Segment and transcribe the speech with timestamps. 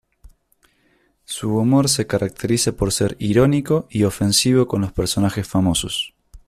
[1.25, 6.15] Su humor se caracteriza por ser irónico y ofensivo con los personajes famosos.